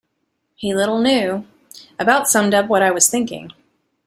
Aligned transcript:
He 0.55 0.73
little 0.73 0.97
knew, 0.99 1.45
about 1.99 2.27
summed 2.27 2.55
up 2.55 2.67
what 2.67 2.81
I 2.81 2.89
was 2.89 3.07
thinking. 3.07 3.51